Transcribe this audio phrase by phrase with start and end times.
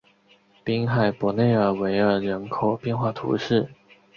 [0.63, 3.69] 滨海伯内尔维尔人口变化图示